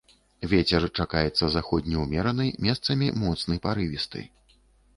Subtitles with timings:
[0.53, 4.27] Вецер чакаецца заходні ўмераны, месцамі моцны парывісты.